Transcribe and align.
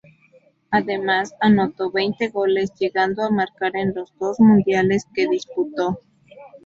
Además 0.71 1.35
anotó 1.41 1.91
veinte 1.91 2.29
goles, 2.29 2.73
llegando 2.79 3.21
a 3.21 3.29
marcar 3.29 3.75
en 3.75 3.93
los 3.93 4.11
dos 4.17 4.39
mundiales 4.39 5.05
que 5.13 5.27
disputó. 5.29 5.99